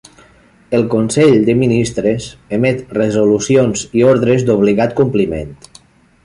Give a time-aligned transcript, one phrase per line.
[0.77, 5.55] El Consell de Ministres emet resolucions i ordres d'obligat compliment.